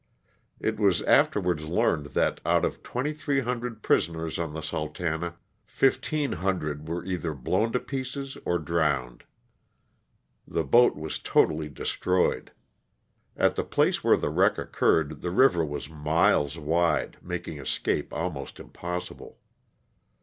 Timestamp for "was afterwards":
0.79-1.65